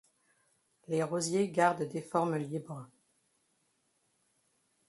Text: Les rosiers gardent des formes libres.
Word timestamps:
Les 0.87 1.03
rosiers 1.03 1.51
gardent 1.51 1.87
des 1.87 2.01
formes 2.01 2.35
libres. 2.35 2.89